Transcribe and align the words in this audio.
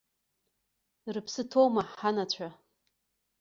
Рыԥсы 1.13 1.43
ҭоума 1.49 1.83
ҳанацәа. 1.99 2.47